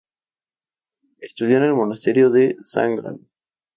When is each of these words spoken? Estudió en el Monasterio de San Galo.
Estudió 1.19 1.57
en 1.57 1.63
el 1.65 1.75
Monasterio 1.75 2.31
de 2.31 2.57
San 2.63 2.95
Galo. 2.95 3.19